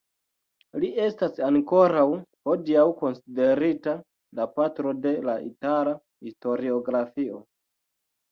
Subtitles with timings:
[0.83, 2.05] Li estas ankoraŭ
[2.49, 3.93] hodiaŭ konsiderita
[4.39, 5.93] la patro de la itala
[6.29, 7.39] historiografio.